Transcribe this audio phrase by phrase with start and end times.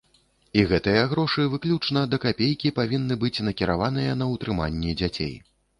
[0.61, 5.33] І гэтыя грошы выключна да капейкі павінны быць накіраваныя на ўтрыманне дзяцей.